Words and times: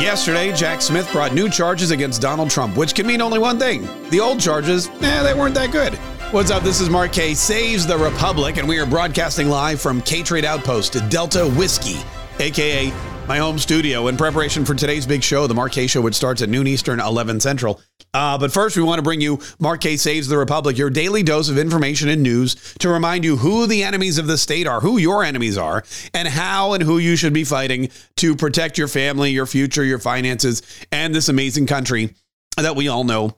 Yesterday, 0.00 0.50
Jack 0.54 0.80
Smith 0.80 1.12
brought 1.12 1.34
new 1.34 1.50
charges 1.50 1.90
against 1.90 2.22
Donald 2.22 2.48
Trump, 2.48 2.74
which 2.74 2.94
can 2.94 3.06
mean 3.06 3.20
only 3.20 3.38
one 3.38 3.58
thing. 3.58 3.86
The 4.08 4.18
old 4.18 4.40
charges, 4.40 4.88
eh, 5.02 5.22
they 5.22 5.34
weren't 5.34 5.54
that 5.56 5.72
good. 5.72 5.92
What's 6.32 6.50
up? 6.50 6.62
This 6.62 6.80
is 6.80 6.88
Mark 6.88 7.12
Kaye 7.12 7.34
Saves 7.34 7.86
the 7.86 7.98
Republic, 7.98 8.56
and 8.56 8.66
we 8.66 8.78
are 8.78 8.86
broadcasting 8.86 9.50
live 9.50 9.78
from 9.78 10.00
K 10.00 10.22
Trade 10.22 10.46
Outpost, 10.46 11.06
Delta 11.10 11.46
Whiskey, 11.50 11.98
aka 12.38 12.90
my 13.30 13.38
home 13.38 13.60
studio, 13.60 14.08
in 14.08 14.16
preparation 14.16 14.64
for 14.64 14.74
today's 14.74 15.06
big 15.06 15.22
show, 15.22 15.46
the 15.46 15.54
Mark 15.54 15.70
Kaye 15.70 15.86
Show, 15.86 16.00
which 16.00 16.16
starts 16.16 16.42
at 16.42 16.48
noon 16.48 16.66
Eastern, 16.66 16.98
11 16.98 17.38
Central. 17.38 17.80
Uh, 18.12 18.36
but 18.36 18.50
first, 18.50 18.76
we 18.76 18.82
want 18.82 18.98
to 18.98 19.04
bring 19.04 19.20
you 19.20 19.38
Mark 19.60 19.80
Kaye 19.82 19.96
Saves 19.96 20.26
the 20.26 20.36
Republic, 20.36 20.76
your 20.76 20.90
daily 20.90 21.22
dose 21.22 21.48
of 21.48 21.56
information 21.56 22.08
and 22.08 22.24
news 22.24 22.56
to 22.80 22.88
remind 22.88 23.24
you 23.24 23.36
who 23.36 23.68
the 23.68 23.84
enemies 23.84 24.18
of 24.18 24.26
the 24.26 24.36
state 24.36 24.66
are, 24.66 24.80
who 24.80 24.98
your 24.98 25.22
enemies 25.22 25.56
are, 25.56 25.84
and 26.12 26.26
how 26.26 26.72
and 26.72 26.82
who 26.82 26.98
you 26.98 27.14
should 27.14 27.32
be 27.32 27.44
fighting 27.44 27.88
to 28.16 28.34
protect 28.34 28.76
your 28.76 28.88
family, 28.88 29.30
your 29.30 29.46
future, 29.46 29.84
your 29.84 30.00
finances, 30.00 30.60
and 30.90 31.14
this 31.14 31.28
amazing 31.28 31.66
country 31.66 32.12
that 32.56 32.74
we 32.74 32.88
all 32.88 33.04
know 33.04 33.36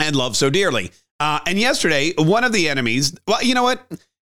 and 0.00 0.16
love 0.16 0.36
so 0.36 0.50
dearly. 0.50 0.90
Uh, 1.20 1.38
and 1.46 1.56
yesterday, 1.56 2.12
one 2.18 2.42
of 2.42 2.50
the 2.50 2.68
enemies, 2.68 3.16
well, 3.28 3.44
you 3.44 3.54
know 3.54 3.62
what? 3.62 3.80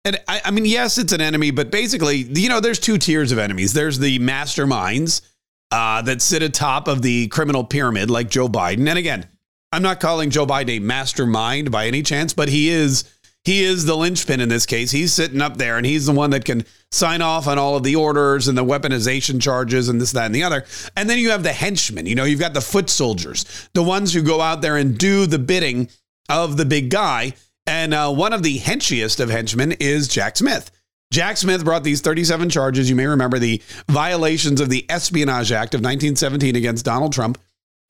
And 0.05 0.20
I, 0.27 0.41
I 0.47 0.51
mean, 0.51 0.65
yes, 0.65 0.98
it's 0.98 1.12
an 1.12 1.20
enemy, 1.20 1.51
but 1.52 1.70
basically, 1.70 2.16
you 2.16 2.48
know, 2.48 2.61
there's 2.61 2.80
two 2.80 2.98
tiers 2.98 3.30
of 3.30 3.38
enemies. 3.38 3.73
There's 3.73 3.98
the 3.98 4.19
masterminds 4.19 5.23
uh, 5.70 6.02
that 6.02 6.20
sit 6.20 6.42
atop 6.42 6.88
of 6.88 7.02
the 7.02 7.28
criminal 7.28 7.65
pyramid, 7.65 8.11
like 8.11 8.28
Joe 8.28 8.48
Biden. 8.48 8.88
And 8.88 8.98
again, 8.98 9.28
I'm 9.73 9.83
not 9.83 10.01
calling 10.01 10.30
Joe 10.30 10.47
Biden 10.47 10.77
a 10.77 10.78
mastermind 10.80 11.70
by 11.70 11.87
any 11.87 12.02
chance, 12.02 12.34
but 12.34 12.48
he 12.48 12.69
is 12.69 13.05
he 13.45 13.65
is 13.65 13.84
the 13.84 13.97
linchpin 13.97 14.41
in 14.41 14.48
this 14.48 14.66
case. 14.66 14.92
He's 14.92 15.12
sitting 15.12 15.41
up 15.41 15.56
there 15.56 15.77
and 15.77 15.84
he's 15.84 16.06
the 16.06 16.12
one 16.12 16.30
that 16.30 16.45
can 16.45 16.64
sign 16.92 17.23
off 17.23 17.48
on 17.48 17.59
all 17.59 17.77
of 17.77 17.83
the 17.83 17.97
orders 17.97 18.47
and 18.47 18.56
the 18.56 18.64
weaponization 18.64 19.42
charges 19.42 19.89
and 19.89 20.00
this, 20.00 20.12
that, 20.12 20.27
and 20.27 20.34
the 20.34 20.45
other. 20.45 20.64
And 20.97 21.11
then 21.11 21.19
you 21.19 21.30
have 21.30 21.42
the 21.42 21.53
henchmen. 21.53 22.06
You 22.06 22.14
know, 22.14 22.23
you've 22.23 22.39
got 22.39 22.55
the 22.55 22.61
foot 22.61 22.89
soldiers, 22.89 23.69
the 23.73 23.83
ones 23.83 24.12
who 24.12 24.23
go 24.23 24.41
out 24.41 24.62
there 24.62 24.77
and 24.77 24.97
do 24.97 25.27
the 25.27 25.41
bidding 25.41 25.89
of 26.28 26.56
the 26.56 26.64
big 26.64 26.91
guy. 26.91 27.33
And 27.66 27.94
uh, 27.94 28.12
one 28.12 28.32
of 28.32 28.42
the 28.42 28.58
henchiest 28.58 29.20
of 29.20 29.30
henchmen 29.30 29.72
is 29.72 30.08
Jack 30.08 30.36
Smith. 30.36 30.70
Jack 31.12 31.36
Smith 31.36 31.64
brought 31.64 31.84
these 31.84 32.00
37 32.00 32.48
charges. 32.48 32.88
You 32.88 32.96
may 32.96 33.06
remember 33.06 33.38
the 33.38 33.62
violations 33.88 34.60
of 34.60 34.70
the 34.70 34.86
Espionage 34.91 35.52
Act 35.52 35.74
of 35.74 35.80
1917 35.80 36.56
against 36.56 36.84
Donald 36.84 37.12
Trump 37.12 37.38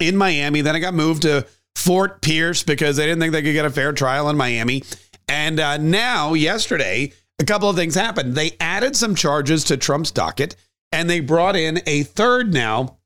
in 0.01 0.17
Miami. 0.17 0.61
Then 0.61 0.75
it 0.75 0.81
got 0.81 0.95
moved 0.95 1.23
to 1.23 1.47
Fort 1.77 2.21
Pierce 2.21 2.65
because 2.65 2.97
they 2.97 3.07
didn't 3.07 3.21
think 3.21 3.33
they 3.33 3.43
could 3.43 3.53
get 3.53 3.65
a 3.65 3.71
fair 3.71 3.93
trial 3.93 4.29
in 4.29 4.37
Miami. 4.37 4.83
And 5.29 5.61
uh, 5.61 5.77
now, 5.77 6.35
yesterday, 6.35 7.13
a 7.39 7.45
couple 7.45 7.69
of 7.69 7.77
things 7.77 7.95
happened. 7.95 8.35
They 8.35 8.57
added 8.61 8.97
some 8.97 9.15
charges 9.15 9.65
to 9.65 9.77
Trump's 9.77 10.11
docket 10.11 10.57
and 10.91 11.09
they 11.09 11.21
brought 11.21 11.57
in 11.57 11.81
a 11.87 12.03
third 12.03 12.53
now 12.53 12.99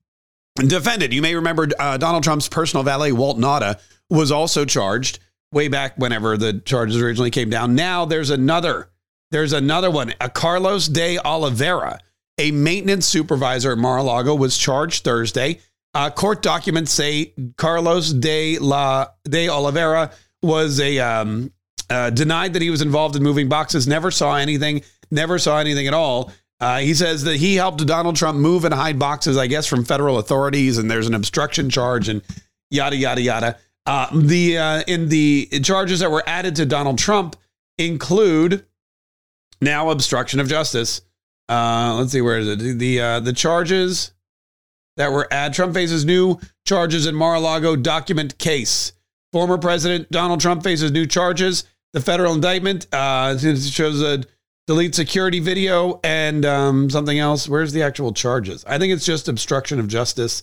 defendant. 0.57 1.13
You 1.13 1.23
may 1.23 1.35
remember 1.35 1.69
uh, 1.79 1.97
Donald 1.99 2.25
Trump's 2.25 2.49
personal 2.49 2.83
valet, 2.83 3.13
Walt 3.13 3.39
Nauta, 3.39 3.79
was 4.11 4.33
also 4.33 4.65
charged 4.65 5.21
way 5.53 5.69
back 5.69 5.97
whenever 5.97 6.37
the 6.37 6.55
charges 6.61 7.01
originally 7.01 7.31
came 7.31 7.51
down. 7.51 7.75
Now 7.75 8.05
there's 8.05 8.31
another. 8.31 8.91
There's 9.31 9.53
another 9.53 9.91
one. 9.91 10.15
A 10.21 10.29
Carlos 10.29 10.87
de 10.87 11.19
Oliveira, 11.19 11.99
a 12.39 12.51
maintenance 12.53 13.07
supervisor 13.07 13.73
at 13.73 13.79
Mar-a-Lago, 13.79 14.35
was 14.35 14.57
charged 14.57 15.05
Thursday. 15.05 15.61
Uh, 15.95 16.11
court 16.11 16.43
documents 16.43 16.93
say 16.93 17.33
Carlos 17.57 18.13
de 18.13 18.59
la 18.59 19.07
de 19.25 19.49
Oliveira 19.49 20.13
was 20.43 20.79
a 20.79 20.99
um, 20.99 21.53
uh, 21.89 22.11
denied 22.11 22.53
that 22.53 22.63
he 22.63 22.71
was 22.71 22.83
involved 22.83 23.17
in 23.17 23.23
moving 23.23 23.49
boxes. 23.49 23.89
Never 23.89 24.11
saw 24.11 24.37
anything. 24.37 24.83
Never 25.11 25.39
saw 25.39 25.59
anything 25.59 25.87
at 25.87 25.95
all. 25.95 26.33
Uh, 26.61 26.79
he 26.79 26.95
says 26.95 27.25
that 27.25 27.37
he 27.37 27.55
helped 27.55 27.85
Donald 27.87 28.17
Trump 28.17 28.39
move 28.39 28.65
and 28.65 28.73
hide 28.73 28.99
boxes, 28.99 29.37
I 29.37 29.47
guess, 29.47 29.67
from 29.67 29.85
federal 29.85 30.19
authorities, 30.19 30.79
and 30.79 30.91
there's 30.91 31.07
an 31.07 31.15
obstruction 31.15 31.69
charge 31.69 32.09
and 32.09 32.23
yada 32.71 32.97
yada 32.97 33.21
yada. 33.21 33.59
Uh, 33.87 34.09
the 34.13 34.59
uh, 34.59 34.83
in 34.87 35.09
the 35.09 35.47
charges 35.63 36.01
that 36.01 36.11
were 36.11 36.25
added 36.27 36.57
to 36.57 36.67
Donald 36.67 36.99
Trump 36.99 37.37
include 37.79 38.67
now 39.61 39.91
obstruction 39.91 40.41
of 40.41 40.49
justice. 40.49 41.03
Uh, 41.49 41.95
let's 41.99 42.11
see, 42.11 42.21
where 42.21 42.39
is 42.39 42.49
it? 42.49 42.79
The 42.79 43.01
uh, 43.01 43.21
the 43.21 43.33
charges 43.33 44.13
that 44.97 45.13
were 45.13 45.29
added. 45.31 45.55
Trump 45.55 45.75
faces 45.75 46.05
new 46.05 46.39
charges 46.65 47.07
in 47.07 47.15
Mar-a-Lago 47.15 47.77
document 47.77 48.37
case. 48.39 48.93
Former 49.33 49.59
President 49.59 50.11
Donald 50.11 50.41
Trump 50.41 50.65
faces 50.65 50.91
new 50.91 51.07
charges. 51.07 51.65
The 51.93 52.01
federal 52.01 52.35
indictment 52.35 52.93
uh, 52.93 53.39
shows 53.39 54.03
a 54.03 54.25
delete 54.67 54.97
security 54.97 55.39
video 55.39 56.01
and 56.03 56.45
um, 56.45 56.91
something 56.91 57.19
else. 57.19 57.49
Where's 57.49 57.73
the 57.73 57.83
actual 57.83 58.13
charges? 58.13 58.65
I 58.67 58.79
think 58.79 58.93
it's 58.93 59.07
just 59.07 59.29
obstruction 59.29 59.79
of 59.79 59.87
justice, 59.87 60.43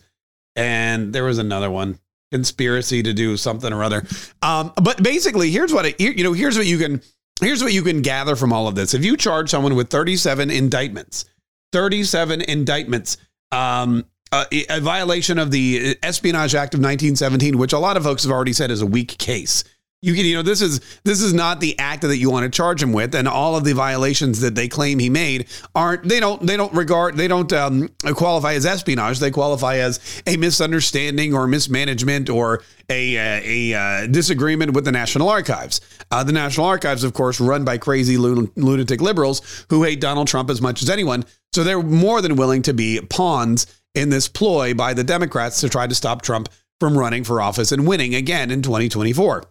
and 0.56 1.12
there 1.12 1.25
was 1.25 1.40
another 1.40 1.70
one 1.70 2.00
conspiracy 2.34 3.04
to 3.04 3.14
do 3.14 3.38
something 3.38 3.72
or 3.72 3.84
other. 3.84 4.04
Um, 4.42 4.74
but 4.82 5.02
basically, 5.02 5.52
here's 5.52 5.72
what 5.72 6.00
you 6.00 6.24
know. 6.24 6.34
Here's 6.34 6.58
what 6.58 6.66
you 6.66 6.80
can. 6.80 7.02
Here's 7.40 7.64
what 7.64 7.74
you 7.74 7.84
can 7.84 8.02
gather 8.02 8.36
from 8.36 8.52
all 8.52 8.68
of 8.68 8.76
this. 8.76 8.94
If 8.94 9.06
you 9.06 9.16
charge 9.18 9.50
someone 9.50 9.76
with 9.76 9.90
37 9.90 10.50
indictments, 10.50 11.26
37 11.72 12.42
indictments, 12.42 13.18
um, 13.52 14.06
a, 14.32 14.46
a 14.70 14.80
violation 14.80 15.38
of 15.38 15.52
the 15.52 15.98
Espionage 16.02 16.56
Act 16.56 16.74
of 16.74 16.80
1917, 16.80 17.58
which 17.58 17.74
a 17.74 17.80
lot 17.80 17.98
of 17.98 18.04
folks 18.04 18.24
have 18.24 18.32
already 18.32 18.54
said 18.54 18.72
is 18.72 18.82
a 18.82 18.86
weak 18.86 19.18
case 19.18 19.64
you 20.03 20.14
can, 20.14 20.25
you 20.25 20.36
know, 20.36 20.41
this 20.41 20.62
is 20.62 20.81
this 21.06 21.22
is 21.22 21.34
not 21.34 21.62
the 21.62 21.80
act 21.80 22.02
that 22.02 22.18
you 22.18 22.30
want 22.30 22.44
to 22.44 22.50
charge 22.50 22.84
him 22.84 22.91
with, 22.91 23.16
and 23.16 23.25
all 23.25 23.56
of 23.56 23.64
the 23.64 23.72
violations 23.72 24.41
that 24.41 24.53
they 24.53 24.68
claim 24.68 25.00
he 25.00 25.09
made 25.09 25.47
aren't. 25.74 26.03
They 26.03 26.19
don't. 26.19 26.46
They 26.46 26.58
don't 26.58 26.74
regard. 26.74 27.16
They 27.16 27.30
don't 27.30 27.52
um, 27.53 27.88
qualify 28.13 28.56
as 28.56 28.66
espionage. 28.66 29.19
They 29.19 29.31
qualify 29.31 29.78
as 29.78 30.02
a 30.28 30.36
misunderstanding 30.36 31.34
or 31.34 31.47
mismanagement 31.47 32.30
or 32.30 32.63
a 32.90 33.16
a, 33.16 33.72
a 33.72 33.80
uh, 33.80 34.08
disagreement 34.08 34.74
with 34.74 34.84
the 34.84 34.92
National 34.92 35.30
Archives. 35.30 35.80
Uh, 36.12 36.22
the 36.22 36.34
National 36.34 36.66
Archives, 36.66 37.06
of 37.06 37.13
course, 37.13 37.40
run 37.40 37.63
by 37.63 37.78
crazy 37.78 38.18
lunatic 38.18 39.00
liberals 39.00 39.66
who 39.69 39.84
hate 39.84 40.02
Donald 40.02 40.28
Trump 40.28 40.50
as 40.50 40.62
much 40.62 40.84
as 40.84 40.90
anyone. 40.90 41.24
So 41.53 41.63
they're 41.63 41.81
more 41.81 42.22
than 42.22 42.36
willing 42.36 42.62
to 42.63 42.74
be 42.74 43.00
pawns 43.09 43.68
in 43.96 44.09
this 44.09 44.28
ploy 44.28 44.74
by 44.74 44.94
the 44.94 45.06
Democrats 45.06 45.62
to 45.62 45.69
try 45.69 45.88
to 45.88 45.96
stop 45.96 46.24
Trump 46.24 46.50
from 46.81 46.97
running 46.97 47.24
for 47.24 47.40
office 47.40 47.72
and 47.72 47.88
winning 47.88 48.13
again 48.16 48.52
in 48.52 48.62
2024. 48.62 49.46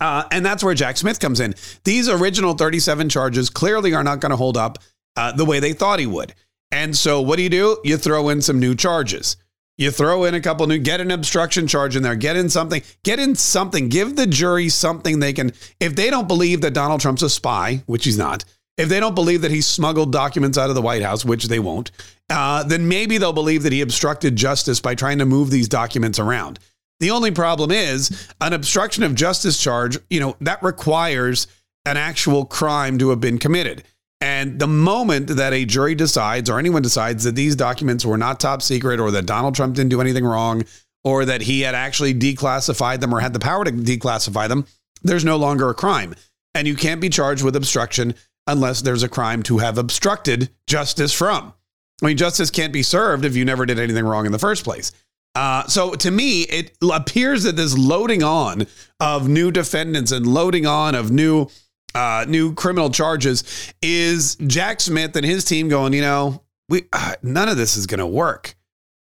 Uh, 0.00 0.24
and 0.30 0.44
that's 0.44 0.62
where 0.62 0.74
Jack 0.74 0.96
Smith 0.96 1.20
comes 1.20 1.40
in. 1.40 1.54
These 1.84 2.08
original 2.08 2.54
37 2.54 3.08
charges 3.08 3.50
clearly 3.50 3.94
are 3.94 4.04
not 4.04 4.20
going 4.20 4.30
to 4.30 4.36
hold 4.36 4.56
up 4.56 4.78
uh, 5.16 5.32
the 5.32 5.44
way 5.44 5.60
they 5.60 5.72
thought 5.72 5.98
he 5.98 6.06
would. 6.06 6.34
And 6.70 6.96
so 6.96 7.20
what 7.20 7.36
do 7.36 7.42
you 7.42 7.48
do? 7.48 7.78
You 7.84 7.96
throw 7.96 8.28
in 8.28 8.42
some 8.42 8.60
new 8.60 8.74
charges. 8.74 9.36
You 9.78 9.92
throw 9.92 10.24
in 10.24 10.34
a 10.34 10.40
couple 10.40 10.66
new, 10.66 10.78
get 10.78 11.00
an 11.00 11.12
obstruction 11.12 11.68
charge 11.68 11.94
in 11.94 12.02
there, 12.02 12.16
get 12.16 12.36
in 12.36 12.48
something, 12.48 12.82
get 13.04 13.20
in 13.20 13.36
something, 13.36 13.88
give 13.88 14.16
the 14.16 14.26
jury 14.26 14.68
something 14.68 15.20
they 15.20 15.32
can. 15.32 15.52
If 15.78 15.94
they 15.94 16.10
don't 16.10 16.26
believe 16.26 16.62
that 16.62 16.74
Donald 16.74 17.00
Trump's 17.00 17.22
a 17.22 17.30
spy, 17.30 17.84
which 17.86 18.04
he's 18.04 18.18
not, 18.18 18.44
if 18.76 18.88
they 18.88 18.98
don't 18.98 19.14
believe 19.14 19.42
that 19.42 19.52
he 19.52 19.60
smuggled 19.60 20.12
documents 20.12 20.58
out 20.58 20.68
of 20.68 20.74
the 20.74 20.82
White 20.82 21.02
House, 21.02 21.24
which 21.24 21.46
they 21.46 21.60
won't, 21.60 21.92
uh, 22.28 22.64
then 22.64 22.88
maybe 22.88 23.18
they'll 23.18 23.32
believe 23.32 23.62
that 23.62 23.72
he 23.72 23.80
obstructed 23.80 24.34
justice 24.34 24.80
by 24.80 24.96
trying 24.96 25.18
to 25.18 25.24
move 25.24 25.50
these 25.50 25.68
documents 25.68 26.18
around. 26.18 26.58
The 27.00 27.10
only 27.10 27.30
problem 27.30 27.70
is 27.70 28.28
an 28.40 28.52
obstruction 28.52 29.02
of 29.02 29.14
justice 29.14 29.60
charge, 29.60 29.98
you 30.10 30.20
know, 30.20 30.36
that 30.40 30.62
requires 30.62 31.46
an 31.86 31.96
actual 31.96 32.44
crime 32.44 32.98
to 32.98 33.10
have 33.10 33.20
been 33.20 33.38
committed. 33.38 33.84
And 34.20 34.58
the 34.58 34.66
moment 34.66 35.28
that 35.28 35.52
a 35.52 35.64
jury 35.64 35.94
decides 35.94 36.50
or 36.50 36.58
anyone 36.58 36.82
decides 36.82 37.22
that 37.24 37.36
these 37.36 37.54
documents 37.54 38.04
were 38.04 38.18
not 38.18 38.40
top 38.40 38.62
secret 38.62 38.98
or 38.98 39.12
that 39.12 39.26
Donald 39.26 39.54
Trump 39.54 39.76
didn't 39.76 39.90
do 39.90 40.00
anything 40.00 40.24
wrong 40.24 40.64
or 41.04 41.24
that 41.24 41.42
he 41.42 41.60
had 41.60 41.76
actually 41.76 42.12
declassified 42.12 43.00
them 43.00 43.14
or 43.14 43.20
had 43.20 43.32
the 43.32 43.38
power 43.38 43.64
to 43.64 43.70
declassify 43.70 44.48
them, 44.48 44.66
there's 45.02 45.24
no 45.24 45.36
longer 45.36 45.68
a 45.68 45.74
crime. 45.74 46.14
And 46.54 46.66
you 46.66 46.74
can't 46.74 47.00
be 47.00 47.08
charged 47.08 47.44
with 47.44 47.54
obstruction 47.54 48.14
unless 48.48 48.82
there's 48.82 49.04
a 49.04 49.08
crime 49.08 49.44
to 49.44 49.58
have 49.58 49.78
obstructed 49.78 50.50
justice 50.66 51.12
from. 51.12 51.54
I 52.02 52.06
mean, 52.06 52.16
justice 52.16 52.50
can't 52.50 52.72
be 52.72 52.82
served 52.82 53.24
if 53.24 53.36
you 53.36 53.44
never 53.44 53.66
did 53.66 53.78
anything 53.78 54.04
wrong 54.04 54.26
in 54.26 54.32
the 54.32 54.38
first 54.38 54.64
place. 54.64 54.90
Uh, 55.34 55.66
so 55.66 55.94
to 55.94 56.10
me, 56.10 56.42
it 56.42 56.76
appears 56.82 57.44
that 57.44 57.56
this 57.56 57.76
loading 57.76 58.22
on 58.22 58.66
of 58.98 59.28
new 59.28 59.50
defendants 59.50 60.10
and 60.10 60.26
loading 60.26 60.66
on 60.66 60.94
of 60.94 61.10
new 61.10 61.48
uh, 61.94 62.24
new 62.28 62.54
criminal 62.54 62.90
charges 62.90 63.72
is 63.82 64.36
Jack 64.46 64.80
Smith 64.80 65.16
and 65.16 65.24
his 65.24 65.44
team 65.44 65.68
going. 65.68 65.92
You 65.92 66.02
know, 66.02 66.42
we 66.68 66.86
uh, 66.92 67.14
none 67.22 67.48
of 67.48 67.56
this 67.56 67.76
is 67.76 67.86
going 67.86 68.00
to 68.00 68.06
work. 68.06 68.54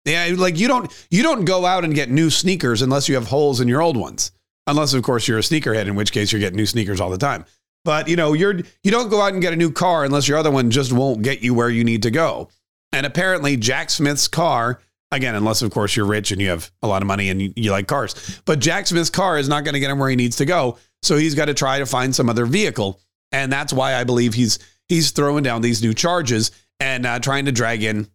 Yeah, 0.05 0.33
like 0.35 0.57
you 0.57 0.67
don't 0.67 0.91
you 1.09 1.23
don't 1.23 1.45
go 1.45 1.65
out 1.65 1.83
and 1.83 1.93
get 1.93 2.09
new 2.09 2.29
sneakers 2.29 2.81
unless 2.81 3.09
you 3.09 3.15
have 3.15 3.27
holes 3.27 3.59
in 3.59 3.67
your 3.67 3.81
old 3.81 3.97
ones. 3.97 4.31
Unless, 4.67 4.93
of 4.93 5.03
course, 5.03 5.27
you're 5.27 5.37
a 5.37 5.41
sneakerhead, 5.41 5.85
in 5.85 5.95
which 5.95 6.11
case 6.11 6.31
you're 6.31 6.39
getting 6.39 6.57
new 6.57 6.65
sneakers 6.65 6.99
all 6.99 7.11
the 7.11 7.19
time. 7.19 7.45
But 7.83 8.07
you 8.07 8.15
know, 8.15 8.33
you're 8.33 8.61
you 8.83 8.91
don't 8.91 9.09
go 9.09 9.21
out 9.21 9.33
and 9.33 9.41
get 9.41 9.53
a 9.53 9.57
new 9.57 9.71
car 9.71 10.03
unless 10.03 10.27
your 10.27 10.37
other 10.37 10.51
one 10.51 10.71
just 10.71 10.91
won't 10.91 11.21
get 11.21 11.41
you 11.41 11.53
where 11.53 11.69
you 11.69 11.83
need 11.83 12.01
to 12.03 12.11
go. 12.11 12.49
And 12.91 13.05
apparently, 13.05 13.57
Jack 13.57 13.89
Smith's 13.89 14.27
car 14.27 14.79
Again, 15.11 15.35
unless 15.35 15.61
of 15.61 15.71
course 15.71 15.95
you're 15.95 16.05
rich 16.05 16.31
and 16.31 16.41
you 16.41 16.49
have 16.49 16.71
a 16.81 16.87
lot 16.87 17.01
of 17.01 17.07
money 17.07 17.29
and 17.29 17.41
you, 17.41 17.53
you 17.55 17.71
like 17.71 17.87
cars. 17.87 18.41
But 18.45 18.59
Jack 18.59 18.87
Smith's 18.87 19.09
car 19.09 19.37
is 19.37 19.47
not 19.47 19.63
going 19.63 19.73
to 19.73 19.79
get 19.79 19.91
him 19.91 19.99
where 19.99 20.09
he 20.09 20.15
needs 20.15 20.37
to 20.37 20.45
go. 20.45 20.77
So 21.03 21.15
he's 21.15 21.35
got 21.35 21.45
to 21.45 21.53
try 21.53 21.79
to 21.79 21.85
find 21.85 22.13
some 22.13 22.29
other 22.29 22.45
vehicle. 22.45 22.99
And 23.31 23.51
that's 23.51 23.71
why 23.71 23.95
I 23.95 24.03
believe 24.03 24.33
he's 24.33 24.59
he's 24.87 25.11
throwing 25.11 25.43
down 25.43 25.61
these 25.61 25.81
new 25.81 25.93
charges 25.93 26.51
and 26.79 27.05
uh, 27.05 27.19
trying 27.19 27.45
to 27.45 27.51
drag 27.51 27.83
in 27.83 28.07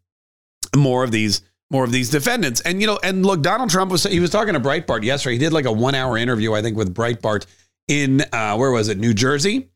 more 0.76 1.04
of 1.04 1.10
these 1.10 1.42
more 1.70 1.84
of 1.84 1.92
these 1.92 2.10
defendants. 2.10 2.60
And 2.60 2.80
you 2.80 2.86
know, 2.86 2.98
and 3.02 3.24
look, 3.24 3.42
Donald 3.42 3.70
Trump 3.70 3.90
was 3.90 4.04
he 4.04 4.20
was 4.20 4.30
talking 4.30 4.54
to 4.54 4.60
Breitbart 4.60 5.04
yesterday. 5.04 5.34
He 5.34 5.38
did 5.38 5.52
like 5.52 5.66
a 5.66 5.72
one 5.72 5.94
hour 5.94 6.16
interview, 6.16 6.52
I 6.52 6.62
think, 6.62 6.76
with 6.76 6.94
Breitbart 6.94 7.46
in 7.88 8.22
uh, 8.32 8.56
where 8.56 8.70
was 8.70 8.88
it, 8.88 8.98
New 8.98 9.14
Jersey. 9.14 9.68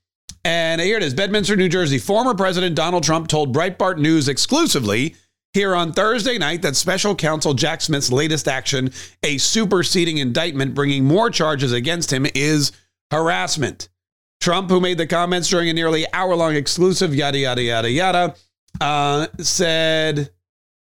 And 0.44 0.80
here 0.80 0.98
it 0.98 1.02
is, 1.02 1.14
Bedminster, 1.14 1.56
New 1.56 1.70
Jersey. 1.70 1.98
Former 1.98 2.34
President 2.34 2.76
Donald 2.76 3.02
Trump 3.02 3.28
told 3.28 3.54
Breitbart 3.54 3.98
News 3.98 4.28
exclusively 4.28 5.16
here 5.54 5.74
on 5.74 5.92
Thursday 5.92 6.36
night 6.36 6.62
that 6.62 6.76
special 6.76 7.14
counsel 7.14 7.54
Jack 7.54 7.80
Smith's 7.80 8.12
latest 8.12 8.48
action, 8.48 8.90
a 9.22 9.38
superseding 9.38 10.18
indictment 10.18 10.74
bringing 10.74 11.04
more 11.04 11.30
charges 11.30 11.72
against 11.72 12.12
him, 12.12 12.26
is 12.34 12.72
harassment. 13.10 13.88
Trump, 14.40 14.68
who 14.68 14.80
made 14.80 14.98
the 14.98 15.06
comments 15.06 15.48
during 15.48 15.70
a 15.70 15.72
nearly 15.72 16.04
hour 16.12 16.34
long 16.34 16.54
exclusive, 16.54 17.14
yada, 17.14 17.38
yada, 17.38 17.62
yada, 17.62 17.90
yada, 17.90 18.34
uh, 18.80 19.28
said, 19.38 20.30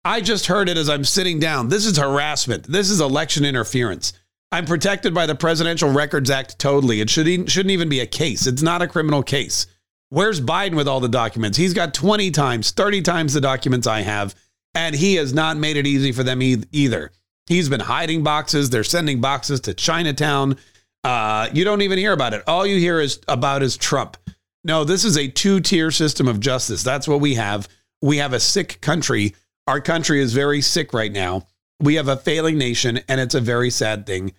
I 0.05 0.21
just 0.21 0.47
heard 0.47 0.69
it 0.69 0.77
as 0.77 0.91
I'm 0.91 1.05
sitting 1.05 1.39
down. 1.39 1.69
This 1.69 1.87
is 1.87 1.97
harassment. 1.97 2.65
This 2.65 2.91
is 2.91 3.01
election 3.01 3.45
interference. 3.45 4.13
I'm 4.51 4.65
protected 4.65 5.15
by 5.15 5.27
the 5.27 5.35
Presidential 5.35 5.93
Records 5.93 6.31
Act 6.31 6.59
totally. 6.59 7.01
It 7.01 7.11
should, 7.11 7.51
shouldn't 7.51 7.71
even 7.71 7.89
be 7.89 8.01
a 8.01 8.07
case. 8.07 8.47
It's 8.47 8.63
not 8.63 8.83
a 8.83 8.89
criminal 8.89 9.23
case. 9.23 9.67
Where's 10.11 10.41
Biden 10.41 10.75
with 10.75 10.89
all 10.89 11.01
the 11.01 11.09
documents? 11.09 11.59
He's 11.59 11.75
got 11.75 11.93
20 11.93 12.31
times, 12.31 12.71
30 12.71 13.03
times 13.03 13.35
the 13.35 13.43
documents 13.43 13.87
I 13.87 14.01
have, 14.01 14.35
and 14.79 14.95
he 14.95 15.17
has 15.17 15.35
not 15.35 15.57
made 15.57 15.77
it 15.77 15.89
easy 15.89 16.13
for 16.13 16.23
them 16.23 16.41
e- 16.41 16.63
either. 16.71 17.11
He's 17.47 17.69
been 17.69 17.81
hiding 17.81 18.23
boxes. 18.23 18.71
They're 18.71 18.85
sending 18.85 19.21
boxes 19.21 19.61
to 19.63 19.75
Chinatown. 19.75 20.57
Uh, 21.03 21.49
you 21.53 21.65
don't 21.65 21.83
even 21.83 21.99
hear 21.99 22.13
about 22.13 22.33
it. 22.33 22.45
All 22.47 22.65
you 22.65 22.79
hear 22.79 23.01
is 23.01 23.19
about 23.27 23.65
is 23.65 23.77
Trump. 23.77 24.17
No, 24.63 24.85
this 24.85 25.05
is 25.05 25.19
a 25.19 25.27
two 25.27 25.59
tier 25.61 25.91
system 25.91 26.29
of 26.29 26.39
justice. 26.39 26.85
That's 26.85 27.09
what 27.09 27.21
we 27.21 27.35
have. 27.35 27.69
We 28.03 28.19
have 28.19 28.33
a 28.33 28.39
sick 28.39 28.81
country. 28.81 29.35
Our 29.67 29.81
country 29.81 30.21
is 30.21 30.33
very 30.33 30.61
sick 30.61 30.93
right 30.93 31.11
now. 31.11 31.49
We 31.81 31.97
have 31.97 32.07
a 32.07 32.17
failing 32.17 32.57
nation, 32.57 33.01
and 33.09 33.21
it's 33.21 33.35
a 33.35 33.41
very 33.41 33.71
sad 33.71 34.07
thing 34.07 34.33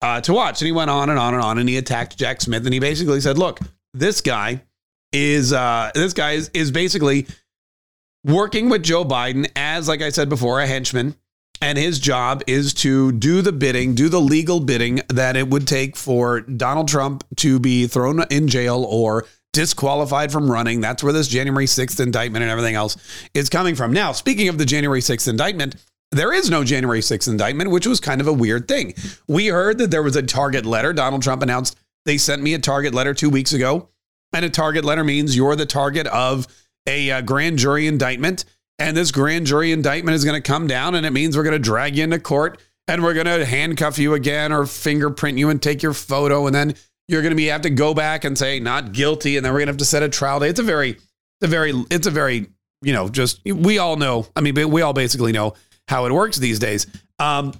uh, 0.00 0.22
to 0.22 0.32
watch. 0.32 0.62
And 0.62 0.66
he 0.66 0.72
went 0.72 0.90
on 0.90 1.10
and 1.10 1.18
on 1.18 1.34
and 1.34 1.42
on, 1.42 1.58
and 1.58 1.68
he 1.68 1.76
attacked 1.76 2.16
Jack 2.16 2.40
Smith, 2.40 2.64
and 2.64 2.72
he 2.72 2.80
basically 2.80 3.20
said, 3.20 3.36
"Look, 3.36 3.60
this 3.92 4.22
guy 4.22 4.62
is 5.12 5.52
uh, 5.52 5.90
this 5.94 6.14
guy 6.14 6.32
is, 6.32 6.50
is 6.54 6.70
basically 6.70 7.26
working 8.24 8.68
with 8.68 8.82
Joe 8.82 9.04
Biden 9.04 9.50
as, 9.56 9.88
like 9.88 10.02
I 10.02 10.10
said 10.10 10.28
before, 10.28 10.60
a 10.60 10.66
henchman." 10.66 11.14
And 11.60 11.78
his 11.78 12.00
job 12.00 12.42
is 12.48 12.74
to 12.74 13.12
do 13.12 13.40
the 13.40 13.52
bidding, 13.52 13.94
do 13.94 14.08
the 14.08 14.20
legal 14.20 14.58
bidding 14.58 15.00
that 15.08 15.36
it 15.36 15.48
would 15.48 15.68
take 15.68 15.96
for 15.96 16.40
Donald 16.40 16.88
Trump 16.88 17.24
to 17.36 17.60
be 17.60 17.86
thrown 17.86 18.24
in 18.30 18.48
jail 18.48 18.84
or 18.88 19.26
disqualified 19.52 20.32
from 20.32 20.50
running. 20.50 20.80
That's 20.80 21.04
where 21.04 21.12
this 21.12 21.28
January 21.28 21.66
6th 21.66 22.00
indictment 22.00 22.42
and 22.42 22.50
everything 22.50 22.74
else 22.74 22.96
is 23.32 23.48
coming 23.48 23.76
from. 23.76 23.92
Now, 23.92 24.10
speaking 24.10 24.48
of 24.48 24.58
the 24.58 24.64
January 24.64 25.00
6th 25.00 25.28
indictment, 25.28 25.76
there 26.10 26.32
is 26.32 26.50
no 26.50 26.64
January 26.64 27.00
6th 27.00 27.28
indictment, 27.28 27.70
which 27.70 27.86
was 27.86 28.00
kind 28.00 28.20
of 28.20 28.26
a 28.26 28.32
weird 28.32 28.66
thing. 28.66 28.94
We 29.28 29.46
heard 29.46 29.78
that 29.78 29.90
there 29.92 30.02
was 30.02 30.16
a 30.16 30.22
target 30.22 30.66
letter. 30.66 30.92
Donald 30.92 31.22
Trump 31.22 31.42
announced 31.42 31.76
they 32.06 32.18
sent 32.18 32.42
me 32.42 32.54
a 32.54 32.58
target 32.58 32.92
letter 32.92 33.14
two 33.14 33.30
weeks 33.30 33.52
ago. 33.52 33.88
And 34.32 34.44
a 34.44 34.50
target 34.50 34.84
letter 34.84 35.04
means 35.04 35.36
you're 35.36 35.54
the 35.54 35.66
target 35.66 36.06
of 36.08 36.46
a 36.86 37.10
uh, 37.10 37.20
grand 37.20 37.58
jury 37.58 37.86
indictment. 37.86 38.44
And 38.78 38.96
this 38.96 39.12
grand 39.12 39.46
jury 39.46 39.70
indictment 39.70 40.14
is 40.16 40.24
going 40.24 40.40
to 40.40 40.46
come 40.46 40.66
down, 40.66 40.94
and 40.94 41.06
it 41.06 41.12
means 41.12 41.36
we're 41.36 41.44
going 41.44 41.52
to 41.52 41.58
drag 41.58 41.96
you 41.96 42.04
into 42.04 42.18
court 42.18 42.60
and 42.88 43.02
we're 43.02 43.14
going 43.14 43.26
to 43.26 43.44
handcuff 43.44 43.98
you 43.98 44.14
again 44.14 44.52
or 44.52 44.66
fingerprint 44.66 45.38
you 45.38 45.50
and 45.50 45.62
take 45.62 45.82
your 45.82 45.92
photo. 45.92 46.46
And 46.46 46.54
then 46.54 46.74
you're 47.08 47.22
going 47.22 47.30
to 47.30 47.36
be 47.36 47.46
have 47.46 47.62
to 47.62 47.70
go 47.70 47.94
back 47.94 48.24
and 48.24 48.36
say 48.36 48.58
not 48.60 48.92
guilty. 48.92 49.36
And 49.36 49.44
then 49.44 49.52
we're 49.52 49.60
going 49.60 49.68
to 49.68 49.72
have 49.72 49.78
to 49.78 49.84
set 49.84 50.02
a 50.02 50.08
trial 50.08 50.40
date. 50.40 50.50
It's 50.50 50.60
a 50.60 50.64
very, 50.64 50.90
it's 50.90 51.00
a 51.42 51.46
very, 51.46 51.72
it's 51.90 52.06
a 52.06 52.10
very, 52.10 52.48
you 52.82 52.92
know, 52.92 53.08
just 53.08 53.44
we 53.44 53.78
all 53.78 53.96
know. 53.96 54.26
I 54.34 54.40
mean, 54.40 54.70
we 54.70 54.82
all 54.82 54.92
basically 54.92 55.32
know 55.32 55.54
how 55.88 56.06
it 56.06 56.12
works 56.12 56.36
these 56.38 56.58
days. 56.58 56.86
Um, 57.18 57.52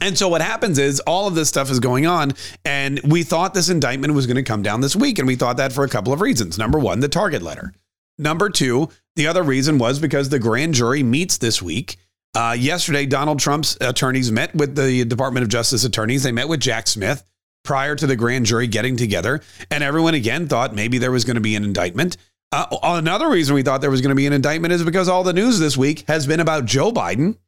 and 0.00 0.16
so 0.16 0.28
what 0.28 0.40
happens 0.40 0.78
is 0.78 1.00
all 1.00 1.26
of 1.26 1.34
this 1.34 1.48
stuff 1.48 1.70
is 1.70 1.78
going 1.78 2.06
on, 2.06 2.32
and 2.64 3.00
we 3.04 3.22
thought 3.22 3.52
this 3.52 3.68
indictment 3.68 4.14
was 4.14 4.26
going 4.26 4.36
to 4.36 4.42
come 4.42 4.62
down 4.62 4.80
this 4.80 4.96
week, 4.96 5.18
and 5.18 5.28
we 5.28 5.36
thought 5.36 5.58
that 5.58 5.72
for 5.72 5.84
a 5.84 5.88
couple 5.88 6.12
of 6.12 6.20
reasons. 6.20 6.56
Number 6.56 6.78
one, 6.78 7.00
the 7.00 7.08
target 7.08 7.42
letter. 7.42 7.74
Number 8.20 8.50
two, 8.50 8.90
the 9.16 9.26
other 9.26 9.42
reason 9.42 9.78
was 9.78 9.98
because 9.98 10.28
the 10.28 10.38
grand 10.38 10.74
jury 10.74 11.02
meets 11.02 11.38
this 11.38 11.62
week. 11.62 11.96
Uh, 12.34 12.54
yesterday, 12.58 13.06
Donald 13.06 13.40
Trump's 13.40 13.76
attorneys 13.80 14.30
met 14.30 14.54
with 14.54 14.76
the 14.76 15.04
Department 15.04 15.42
of 15.42 15.48
Justice 15.48 15.84
attorneys. 15.84 16.22
They 16.22 16.30
met 16.30 16.48
with 16.48 16.60
Jack 16.60 16.86
Smith 16.86 17.24
prior 17.64 17.96
to 17.96 18.06
the 18.06 18.16
grand 18.16 18.46
jury 18.46 18.66
getting 18.66 18.96
together, 18.96 19.40
and 19.70 19.82
everyone 19.82 20.14
again 20.14 20.48
thought 20.48 20.74
maybe 20.74 20.98
there 20.98 21.10
was 21.10 21.24
going 21.24 21.36
to 21.36 21.40
be 21.40 21.56
an 21.56 21.64
indictment. 21.64 22.16
Uh, 22.52 22.66
another 22.82 23.28
reason 23.28 23.54
we 23.54 23.62
thought 23.62 23.80
there 23.80 23.90
was 23.90 24.00
going 24.00 24.10
to 24.10 24.16
be 24.16 24.26
an 24.26 24.32
indictment 24.32 24.72
is 24.72 24.84
because 24.84 25.08
all 25.08 25.22
the 25.22 25.32
news 25.32 25.58
this 25.58 25.76
week 25.76 26.04
has 26.08 26.26
been 26.26 26.40
about 26.40 26.66
Joe 26.66 26.92
Biden 26.92 27.38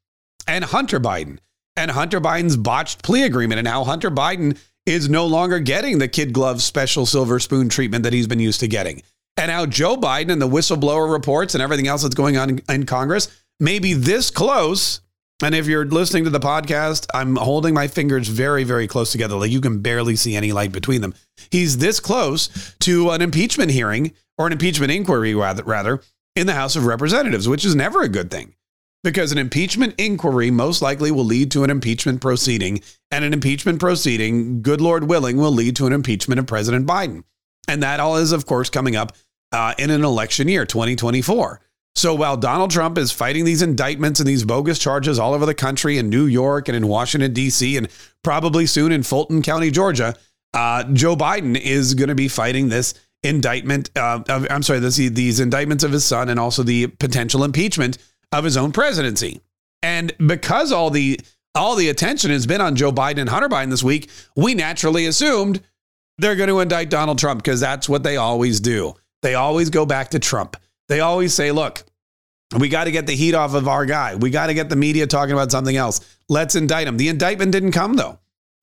and 0.47 0.65
Hunter 0.65 1.01
Biden 1.01 1.39
and 1.77 1.91
Hunter 1.91 2.21
Biden's 2.21 2.57
botched 2.57 3.03
plea 3.03 3.25
agreement 3.25 3.59
and 3.59 3.69
how 3.69 3.85
Hunter 3.85 4.11
Biden 4.11 4.59
is 4.87 5.09
no 5.09 5.27
longer 5.27 5.59
getting 5.59 5.99
the 5.99 6.09
kid 6.09 6.33
glove 6.33 6.63
special 6.63 7.07
silver 7.07 7.39
spoon 7.39 7.69
treatment 7.69 8.05
that 8.05 8.13
he's 8.13 8.27
been 8.27 8.41
used 8.41 8.61
to 8.61 8.69
getting. 8.69 9.03
And 9.37 9.50
how 9.50 9.67
Joe 9.67 9.96
Biden 9.96 10.31
and 10.31 10.43
the 10.43 10.49
whistleblower 10.49 11.11
reports 11.11 11.55
and 11.55 11.62
everything 11.62 11.88
else 11.88 12.02
that's 12.02 12.14
going 12.14 12.37
on 12.37 12.50
in, 12.50 12.62
in 12.69 12.87
Congress 12.87 13.29
may 13.58 13.79
be 13.79 13.94
this 13.94 14.31
close. 14.31 15.00
And 15.43 15.55
if 15.55 15.67
you're 15.67 15.87
listening 15.87 16.25
to 16.25 16.31
the 16.31 16.38
podcast, 16.38 17.06
I'm 17.14 17.37
holding 17.37 17.75
my 17.75 17.88
fingers 17.88 18.29
very, 18.29 18.62
very 18.62 18.87
close 18.87 19.11
together. 19.11 19.37
Like 19.37 19.50
you 19.50 19.61
can 19.61 19.81
barely 19.81 20.17
see 20.17 20.37
any 20.37 20.52
light 20.52 20.70
between 20.70 21.00
them. 21.00 21.14
He's 21.50 21.79
this 21.79 21.99
close 21.99 22.75
to 22.81 23.11
an 23.11 23.23
impeachment 23.23 23.70
hearing 23.70 24.12
or 24.38 24.46
an 24.46 24.52
impeachment 24.52 24.93
inquiry, 24.93 25.35
rather, 25.35 25.64
rather 25.64 26.00
in 26.37 26.46
the 26.46 26.55
House 26.55 26.76
of 26.76 26.87
Representatives, 26.87 27.49
which 27.49 27.64
is 27.64 27.75
never 27.75 28.02
a 28.02 28.08
good 28.08 28.31
thing 28.31 28.55
because 29.05 29.32
an 29.32 29.38
impeachment 29.38 29.94
inquiry 29.99 30.50
most 30.50 30.81
likely 30.81 31.11
will 31.11 31.25
lead 31.25 31.50
to 31.50 31.64
an 31.64 31.70
impeachment 31.70 32.20
proceeding, 32.20 32.81
and 33.11 33.25
an 33.25 33.32
impeachment 33.32 33.81
proceeding, 33.81 34.62
good 34.62 34.81
Lord 34.81 35.05
willing, 35.05 35.37
will 35.37 35.52
lead 35.52 35.76
to 35.76 35.87
an 35.87 35.93
impeachment 35.93 36.38
of 36.38 36.46
President 36.46 36.87
Biden. 36.87 37.25
And 37.69 37.82
that 37.82 38.00
all 38.00 38.17
is, 38.17 38.32
of 38.32 38.46
course, 38.46 38.70
coming 38.70 38.96
up 38.96 39.17
uh, 39.52 39.75
in 39.78 39.90
an 39.90 40.04
election 40.04 40.49
year, 40.49 40.64
2024. 40.66 41.60
So 41.94 42.14
while 42.14 42.37
Donald 42.37 42.70
Trump 42.70 42.96
is 42.96 43.12
fighting 43.12 43.44
these 43.44 43.62
indictments 43.62 44.19
and 44.19 44.26
these 44.26 44.44
bogus 44.44 44.78
charges 44.78 45.19
all 45.19 45.34
over 45.34 45.44
the 45.44 45.54
country 45.54 45.99
in 45.99 46.08
New 46.08 46.25
York 46.25 46.69
and 46.69 46.76
in 46.76 46.88
Washington, 46.88 47.32
D.C., 47.32 47.76
and 47.76 47.88
probably 48.25 48.66
soon 48.66 48.93
in 48.93 49.02
Fulton 49.02 49.43
County, 49.43 49.70
Georgia, 49.70 50.16
uh, 50.54 50.84
Joe 50.84 51.16
Biden 51.16 51.58
is 51.58 51.94
going 51.94 52.08
to 52.08 52.14
be 52.14 52.28
fighting 52.28 52.69
this 52.69 52.94
indictment. 53.22 53.90
Uh, 53.94 54.22
of, 54.28 54.46
I'm 54.50 54.62
sorry, 54.62 54.78
this, 54.78 54.96
these 54.96 55.40
indictments 55.40 55.84
of 55.84 55.93
his 55.93 56.04
son 56.04 56.28
and 56.28 56.40
also 56.40 56.62
the 56.62 56.87
potential 56.87 57.44
impeachment 57.44 57.99
of 58.32 58.44
his 58.44 58.56
own 58.56 58.72
presidency. 58.72 59.43
And 59.82 60.12
because 60.26 60.72
all 60.72 60.90
the 60.90 61.20
all 61.54 61.76
the 61.76 61.90
attention 61.90 62.30
has 62.30 62.47
been 62.47 62.62
on 62.62 62.76
Joe 62.76 62.92
Biden 62.92 63.18
and 63.18 63.28
Hunter 63.28 63.49
Biden 63.49 63.68
this 63.68 63.82
week, 63.82 64.09
we 64.35 64.54
naturally 64.54 65.04
assumed 65.04 65.61
they're 66.16 66.37
going 66.37 66.49
to 66.49 66.61
indict 66.61 66.88
Donald 66.88 67.18
Trump 67.18 67.42
because 67.42 67.61
that's 67.61 67.88
what 67.88 68.02
they 68.02 68.16
always 68.16 68.61
do. 68.61 68.94
They 69.23 69.35
always 69.35 69.71
go 69.71 69.87
back 69.87 70.11
to 70.11 70.19
Trump. 70.19 70.57
They 70.88 71.00
always 71.00 71.33
say, 71.33 71.52
look, 71.52 71.83
we 72.59 72.69
got 72.69 72.85
to 72.85 72.91
get 72.91 73.07
the 73.07 73.14
heat 73.14 73.35
off 73.35 73.55
of 73.55 73.69
our 73.69 73.87
guy. 73.87 74.17
We 74.17 74.31
got 74.31 74.49
to 74.49 74.55
get 74.55 74.69
the 74.69 74.76
media 74.76 75.07
talking 75.07 75.33
about 75.33 75.50
something 75.50 75.76
else. 75.76 76.00
Let's 76.29 76.55
indict 76.55 76.87
him. 76.87 76.97
The 76.97 77.09
indictment 77.09 77.52
didn't 77.52 77.73
come, 77.73 77.95
though. 77.95 78.19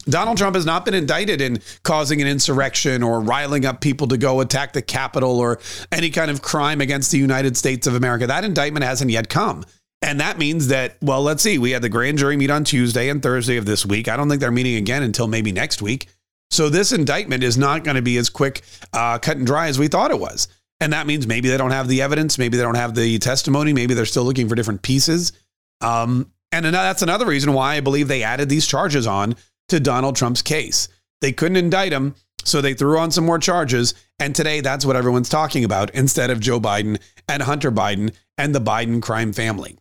Donald 0.05 0.37
Trump 0.37 0.55
has 0.55 0.65
not 0.65 0.85
been 0.85 0.93
indicted 0.93 1.41
in 1.41 1.59
causing 1.83 2.21
an 2.21 2.27
insurrection 2.27 3.03
or 3.03 3.19
riling 3.19 3.65
up 3.65 3.81
people 3.81 4.07
to 4.07 4.17
go 4.17 4.39
attack 4.41 4.73
the 4.73 4.81
Capitol 4.81 5.39
or 5.39 5.59
any 5.91 6.09
kind 6.09 6.31
of 6.31 6.41
crime 6.41 6.81
against 6.81 7.11
the 7.11 7.17
United 7.17 7.57
States 7.57 7.85
of 7.85 7.95
America. 7.95 8.27
That 8.27 8.45
indictment 8.45 8.85
hasn't 8.85 9.11
yet 9.11 9.29
come. 9.29 9.65
And 10.01 10.19
that 10.21 10.37
means 10.37 10.69
that, 10.69 10.95
well, 11.01 11.21
let's 11.21 11.43
see, 11.43 11.57
we 11.57 11.71
had 11.71 11.81
the 11.81 11.89
grand 11.89 12.17
jury 12.17 12.37
meet 12.37 12.49
on 12.49 12.63
Tuesday 12.63 13.09
and 13.09 13.21
Thursday 13.21 13.57
of 13.57 13.65
this 13.65 13.85
week. 13.85 14.07
I 14.07 14.15
don't 14.15 14.29
think 14.29 14.39
they're 14.39 14.51
meeting 14.51 14.75
again 14.75 15.03
until 15.03 15.27
maybe 15.27 15.51
next 15.51 15.81
week. 15.81 16.07
So 16.51 16.69
this 16.69 16.91
indictment 16.91 17.43
is 17.43 17.57
not 17.57 17.83
going 17.83 17.95
to 17.95 18.01
be 18.01 18.17
as 18.17 18.29
quick, 18.29 18.63
uh, 18.93 19.19
cut 19.19 19.37
and 19.37 19.45
dry 19.45 19.67
as 19.67 19.77
we 19.77 19.87
thought 19.87 20.11
it 20.11 20.19
was. 20.19 20.47
And 20.79 20.93
that 20.93 21.07
means 21.07 21.27
maybe 21.27 21.49
they 21.49 21.57
don't 21.57 21.71
have 21.71 21.87
the 21.87 22.01
evidence, 22.01 22.37
maybe 22.37 22.57
they 22.57 22.63
don't 22.63 22.75
have 22.75 22.95
the 22.95 23.19
testimony, 23.19 23.73
maybe 23.73 23.93
they're 23.93 24.05
still 24.05 24.23
looking 24.23 24.47
for 24.47 24.55
different 24.55 24.81
pieces. 24.81 25.33
Um, 25.81 26.31
and 26.51 26.65
that's 26.65 27.01
another 27.01 27.25
reason 27.25 27.53
why 27.53 27.75
I 27.75 27.79
believe 27.81 28.07
they 28.07 28.23
added 28.23 28.49
these 28.49 28.65
charges 28.65 29.05
on 29.05 29.35
to 29.67 29.79
Donald 29.79 30.15
Trump's 30.15 30.41
case. 30.41 30.87
They 31.21 31.31
couldn't 31.31 31.57
indict 31.57 31.91
him, 31.91 32.15
so 32.43 32.61
they 32.61 32.73
threw 32.73 32.97
on 32.97 33.11
some 33.11 33.25
more 33.25 33.37
charges. 33.37 33.93
And 34.19 34.35
today, 34.35 34.61
that's 34.61 34.85
what 34.85 34.95
everyone's 34.95 35.29
talking 35.29 35.63
about 35.63 35.91
instead 35.91 36.31
of 36.31 36.39
Joe 36.39 36.59
Biden 36.59 36.99
and 37.27 37.43
Hunter 37.43 37.71
Biden 37.71 38.15
and 38.37 38.55
the 38.55 38.61
Biden 38.61 39.01
crime 39.01 39.33
family. 39.33 39.77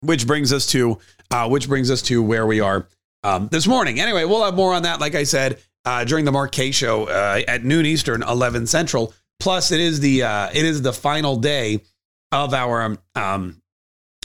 Which 0.00 0.26
brings 0.26 0.52
us 0.52 0.66
to 0.68 0.98
uh, 1.30 1.48
which 1.48 1.68
brings 1.68 1.90
us 1.90 2.02
to 2.02 2.22
where 2.22 2.46
we 2.46 2.60
are 2.60 2.86
um, 3.24 3.48
this 3.48 3.66
morning. 3.66 3.98
Anyway, 3.98 4.24
we'll 4.24 4.44
have 4.44 4.54
more 4.54 4.72
on 4.72 4.82
that. 4.84 5.00
Like 5.00 5.14
I 5.16 5.24
said 5.24 5.58
uh, 5.88 6.04
during 6.04 6.24
the 6.24 6.32
Mark 6.32 6.52
Kaye 6.52 6.70
show 6.70 7.04
uh, 7.04 7.40
at 7.48 7.64
noon 7.64 7.86
Eastern, 7.86 8.22
eleven 8.22 8.66
Central. 8.66 9.14
Plus, 9.40 9.72
it 9.72 9.80
is 9.80 10.00
the 10.00 10.22
uh, 10.22 10.50
it 10.52 10.64
is 10.64 10.82
the 10.82 10.92
final 10.92 11.36
day 11.36 11.80
of 12.32 12.52
our 12.52 12.82
um, 12.82 12.98
um 13.14 13.62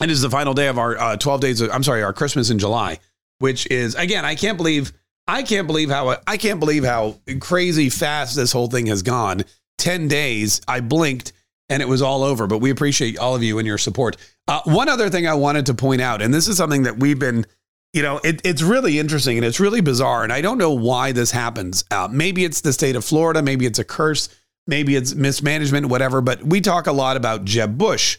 it 0.02 0.10
is 0.10 0.22
the 0.22 0.30
final 0.30 0.54
day 0.54 0.68
of 0.68 0.78
our 0.78 0.98
uh, 0.98 1.18
twelve 1.18 1.42
days. 1.42 1.62
Of, 1.62 1.72
I'm 1.72 1.84
sorry, 1.84 2.04
our 2.04 2.14
Christmas 2.14 2.50
in 2.50 2.60
July 2.60 3.00
which 3.44 3.68
is 3.70 3.96
again, 3.96 4.24
I 4.24 4.36
can't 4.36 4.56
believe 4.56 4.94
I 5.28 5.44
can't 5.44 5.68
believe 5.68 5.90
how 5.90 6.16
I 6.26 6.38
can't 6.38 6.62
believe 6.62 6.86
how 6.86 7.20
crazy 7.42 7.90
fast 7.90 8.38
this 8.38 8.54
whole 8.54 8.68
thing 8.68 8.86
has 8.86 9.02
gone. 9.02 9.44
10 9.80 10.08
days, 10.08 10.62
I 10.66 10.80
blinked 10.80 11.34
and 11.68 11.82
it 11.82 11.88
was 11.90 12.02
all 12.02 12.24
over. 12.24 12.48
But 12.48 12.60
we 12.60 12.70
appreciate 12.70 13.18
all 13.18 13.36
of 13.36 13.44
you 13.44 13.58
and 13.58 13.68
your 13.68 13.78
support. 13.78 14.16
Uh, 14.48 14.62
one 14.64 14.88
other 14.88 15.10
thing 15.10 15.28
I 15.28 15.34
wanted 15.34 15.66
to 15.66 15.74
point 15.74 16.02
out, 16.02 16.22
and 16.22 16.34
this 16.34 16.48
is 16.48 16.56
something 16.56 16.84
that 16.84 17.00
we've 17.00 17.20
been, 17.20 17.46
you 17.94 18.02
know, 18.02 18.20
it, 18.24 18.42
it's 18.44 18.62
really 18.62 19.00
interesting 19.00 19.38
and 19.38 19.46
it's 19.46 19.60
really 19.60 19.82
bizarre, 19.82 20.24
and 20.24 20.34
I 20.34 20.42
don't 20.42 20.58
know 20.58 20.74
why 20.74 21.12
this 21.12 21.32
happens. 21.32 21.86
Uh, 21.92 22.10
maybe 22.12 22.44
it's 22.44 22.62
the 22.62 22.74
state 22.74 22.96
of 22.96 23.06
Florida, 23.06 23.42
maybe 23.42 23.66
it's 23.66 23.80
a 23.80 23.84
curse, 23.84 24.30
maybe 24.68 24.96
it's 24.96 25.14
mismanagement, 25.14 25.86
whatever. 25.86 26.20
But 26.20 26.44
we 26.44 26.60
talk 26.60 26.88
a 26.88 26.92
lot 26.92 27.18
about 27.18 27.46
Jeb 27.46 27.78
Bush 27.78 28.18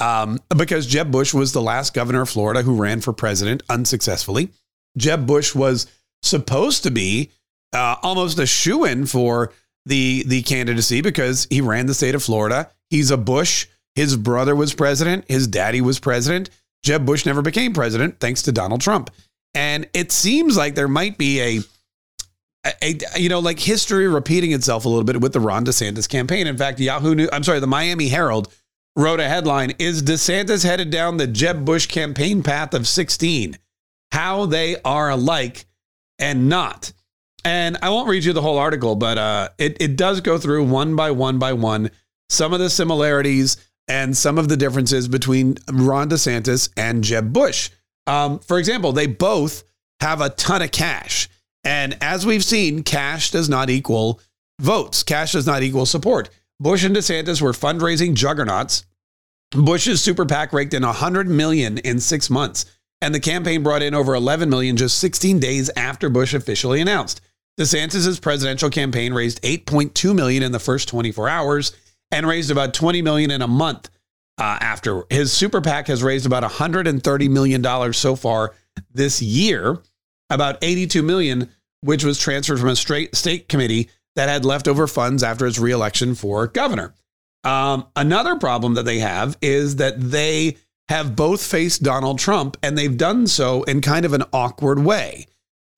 um, 0.00 0.38
because 0.56 0.86
Jeb 0.86 1.10
Bush 1.10 1.34
was 1.34 1.52
the 1.52 1.62
last 1.62 1.92
governor 1.92 2.22
of 2.22 2.28
Florida 2.28 2.62
who 2.62 2.76
ran 2.76 3.00
for 3.00 3.12
president 3.12 3.62
unsuccessfully. 3.68 4.50
Jeb 4.96 5.26
Bush 5.26 5.54
was 5.54 5.86
supposed 6.22 6.84
to 6.84 6.90
be 6.90 7.30
uh, 7.72 7.96
almost 8.02 8.38
a 8.38 8.46
shoe 8.46 8.84
in 8.84 9.06
for 9.06 9.52
the 9.86 10.24
the 10.26 10.42
candidacy 10.42 11.00
because 11.00 11.46
he 11.50 11.60
ran 11.60 11.86
the 11.86 11.94
state 11.94 12.14
of 12.14 12.22
Florida. 12.22 12.70
He's 12.90 13.10
a 13.10 13.16
Bush. 13.16 13.66
His 13.94 14.16
brother 14.16 14.54
was 14.54 14.74
president. 14.74 15.24
His 15.28 15.46
daddy 15.46 15.80
was 15.80 15.98
president. 15.98 16.50
Jeb 16.86 17.04
Bush 17.04 17.26
never 17.26 17.42
became 17.42 17.74
president 17.74 18.20
thanks 18.20 18.42
to 18.42 18.52
Donald 18.52 18.80
Trump. 18.80 19.10
And 19.54 19.88
it 19.92 20.12
seems 20.12 20.56
like 20.56 20.76
there 20.76 20.86
might 20.86 21.18
be 21.18 21.40
a, 21.40 21.60
a, 22.64 22.98
a 23.14 23.18
you 23.18 23.28
know 23.28 23.40
like 23.40 23.58
history 23.58 24.06
repeating 24.06 24.52
itself 24.52 24.84
a 24.84 24.88
little 24.88 25.02
bit 25.02 25.20
with 25.20 25.32
the 25.32 25.40
Ron 25.40 25.64
DeSantis 25.64 26.08
campaign. 26.08 26.46
In 26.46 26.56
fact, 26.56 26.78
Yahoo 26.78 27.16
News, 27.16 27.28
I'm 27.32 27.42
sorry, 27.42 27.58
the 27.58 27.66
Miami 27.66 28.08
Herald 28.08 28.54
wrote 28.94 29.18
a 29.18 29.28
headline 29.28 29.72
Is 29.80 30.00
DeSantis 30.04 30.64
headed 30.64 30.90
down 30.90 31.16
the 31.16 31.26
Jeb 31.26 31.64
Bush 31.64 31.86
campaign 31.86 32.44
path 32.44 32.72
of 32.72 32.86
16? 32.86 33.58
How 34.12 34.46
they 34.46 34.76
are 34.84 35.10
alike 35.10 35.66
and 36.20 36.48
not. 36.48 36.92
And 37.44 37.78
I 37.82 37.90
won't 37.90 38.08
read 38.08 38.24
you 38.24 38.32
the 38.32 38.42
whole 38.42 38.58
article, 38.58 38.94
but 38.94 39.18
uh, 39.18 39.48
it, 39.58 39.76
it 39.80 39.96
does 39.96 40.20
go 40.20 40.38
through 40.38 40.66
one 40.66 40.94
by 40.94 41.10
one 41.10 41.40
by 41.40 41.52
one 41.52 41.90
some 42.28 42.52
of 42.52 42.60
the 42.60 42.70
similarities 42.70 43.56
and 43.88 44.16
some 44.16 44.38
of 44.38 44.48
the 44.48 44.56
differences 44.56 45.08
between 45.08 45.58
Ron 45.70 46.08
DeSantis 46.08 46.70
and 46.76 47.04
Jeb 47.04 47.32
Bush. 47.32 47.70
Um, 48.06 48.38
for 48.40 48.58
example, 48.58 48.92
they 48.92 49.06
both 49.06 49.64
have 50.00 50.20
a 50.20 50.30
ton 50.30 50.62
of 50.62 50.72
cash. 50.72 51.28
And 51.64 51.96
as 52.00 52.24
we've 52.24 52.44
seen, 52.44 52.82
cash 52.82 53.30
does 53.30 53.48
not 53.48 53.70
equal 53.70 54.20
votes, 54.60 55.02
cash 55.02 55.32
does 55.32 55.46
not 55.46 55.62
equal 55.62 55.86
support. 55.86 56.30
Bush 56.60 56.84
and 56.84 56.96
DeSantis 56.96 57.42
were 57.42 57.52
fundraising 57.52 58.14
juggernauts. 58.14 58.84
Bush's 59.50 60.02
super 60.02 60.26
PAC 60.26 60.52
raked 60.52 60.74
in 60.74 60.84
100 60.84 61.28
million 61.28 61.78
in 61.78 62.00
six 62.00 62.30
months, 62.30 62.64
and 63.00 63.14
the 63.14 63.20
campaign 63.20 63.62
brought 63.62 63.82
in 63.82 63.94
over 63.94 64.14
11 64.14 64.48
million 64.48 64.76
just 64.76 64.98
16 64.98 65.38
days 65.38 65.70
after 65.76 66.08
Bush 66.08 66.34
officially 66.34 66.80
announced. 66.80 67.20
DeSantis' 67.58 68.20
presidential 68.20 68.70
campaign 68.70 69.12
raised 69.12 69.42
8.2 69.42 70.14
million 70.14 70.42
in 70.42 70.52
the 70.52 70.58
first 70.58 70.88
24 70.88 71.28
hours 71.28 71.72
and 72.10 72.26
raised 72.26 72.50
about 72.50 72.74
20 72.74 73.02
million 73.02 73.30
in 73.30 73.42
a 73.42 73.48
month 73.48 73.90
uh, 74.38 74.58
after. 74.60 75.04
His 75.10 75.32
super 75.32 75.60
PAC 75.60 75.88
has 75.88 76.02
raised 76.02 76.26
about 76.26 76.42
130 76.42 77.28
million 77.28 77.62
dollars 77.62 77.96
so 77.96 78.16
far 78.16 78.54
this 78.92 79.22
year, 79.22 79.78
about 80.30 80.58
82 80.62 81.02
million, 81.02 81.50
which 81.80 82.04
was 82.04 82.18
transferred 82.18 82.58
from 82.58 82.68
a 82.68 82.76
straight 82.76 83.14
state 83.14 83.48
committee 83.48 83.90
that 84.14 84.28
had 84.28 84.44
leftover 84.44 84.86
funds 84.86 85.22
after 85.22 85.44
his 85.44 85.58
reelection 85.58 86.14
for 86.14 86.46
governor. 86.46 86.94
Um, 87.44 87.86
another 87.94 88.36
problem 88.36 88.74
that 88.74 88.84
they 88.84 88.98
have 88.98 89.36
is 89.40 89.76
that 89.76 90.00
they 90.00 90.56
have 90.88 91.16
both 91.16 91.44
faced 91.44 91.82
Donald 91.82 92.18
Trump 92.18 92.56
and 92.62 92.76
they've 92.76 92.96
done 92.96 93.26
so 93.26 93.62
in 93.64 93.80
kind 93.80 94.04
of 94.04 94.12
an 94.12 94.24
awkward 94.32 94.78
way. 94.78 95.26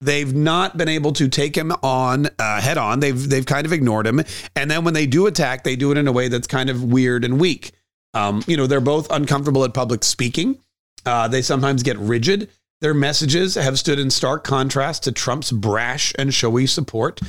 They've 0.01 0.33
not 0.33 0.77
been 0.77 0.87
able 0.87 1.11
to 1.13 1.27
take 1.27 1.57
him 1.57 1.71
on 1.83 2.27
uh, 2.39 2.61
head 2.61 2.77
on. 2.77 3.01
They've 3.01 3.29
they've 3.29 3.45
kind 3.45 3.65
of 3.65 3.73
ignored 3.73 4.07
him, 4.07 4.21
and 4.55 4.71
then 4.71 4.85
when 4.85 4.93
they 4.93 5.05
do 5.05 5.27
attack, 5.27 5.63
they 5.63 5.75
do 5.75 5.91
it 5.91 5.97
in 5.97 6.07
a 6.07 6.11
way 6.11 6.29
that's 6.29 6.47
kind 6.47 6.69
of 6.69 6.83
weird 6.83 7.25
and 7.25 7.39
weak. 7.39 7.71
Um, 8.13 8.43
you 8.47 8.57
know, 8.57 8.65
they're 8.65 8.79
both 8.79 9.11
uncomfortable 9.11 9.63
at 9.65 9.73
public 9.73 10.03
speaking. 10.03 10.57
Uh, 11.05 11.27
they 11.27 11.41
sometimes 11.41 11.83
get 11.83 11.97
rigid. 11.97 12.49
Their 12.81 12.93
messages 12.93 13.55
have 13.55 13.77
stood 13.77 13.99
in 13.99 14.09
stark 14.09 14.43
contrast 14.43 15.03
to 15.03 15.11
Trump's 15.11 15.51
brash 15.51 16.13
and 16.17 16.33
showy 16.33 16.65
support. 16.65 17.19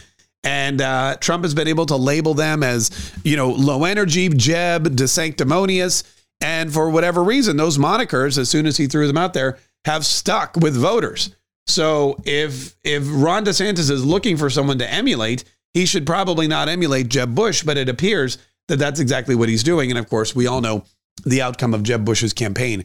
And 0.45 0.81
uh, 0.81 1.17
Trump 1.21 1.45
has 1.45 1.55
been 1.55 1.69
able 1.69 1.87
to 1.87 1.97
label 1.97 2.35
them 2.35 2.63
as, 2.63 3.13
you 3.25 3.37
know, 3.37 3.51
low 3.51 3.85
energy, 3.85 4.29
Jeb, 4.29 4.97
desanctimonious. 4.97 6.05
And 6.41 6.73
for 6.73 6.89
whatever 6.89 7.23
reason, 7.23 7.57
those 7.57 7.79
monikers, 7.79 8.39
as 8.39 8.49
soon 8.49 8.67
as 8.67 8.77
he 8.77 8.87
threw 8.87 9.07
them 9.07 9.19
out 9.19 9.35
there, 9.35 9.59
have 9.85 10.07
stuck 10.07 10.57
with 10.57 10.75
voters. 10.77 11.35
So 11.71 12.17
if 12.25 12.77
if 12.85 13.05
Ron 13.07 13.45
DeSantis 13.45 13.91
is 13.91 14.05
looking 14.05 14.37
for 14.37 14.51
someone 14.51 14.79
to 14.79 14.91
emulate, 14.91 15.45
he 15.73 15.87
should 15.87 16.07
probably 16.07 16.49
not 16.49 16.69
emulate 16.69 17.09
Jeb 17.09 17.35
Bush, 17.35 17.63
but 17.63 17.77
it 17.77 17.89
appears 17.89 18.39
that 18.69 18.79
that's 18.79 19.01
exactly 19.01 19.35
what 19.35 19.49
he's 19.49 19.63
doing. 19.63 19.91
And 19.91 19.99
of 19.99 20.09
course, 20.09 20.35
we 20.35 20.47
all 20.47 20.61
know 20.61 20.85
the 21.25 21.43
outcome 21.43 21.75
of 21.75 21.83
Jeb 21.83 22.05
Bush's 22.05 22.33
campaign. 22.33 22.85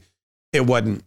It 0.54 0.65
wasn't 0.65 1.04